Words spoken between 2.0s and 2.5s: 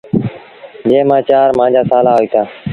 هوئيٚتآ۔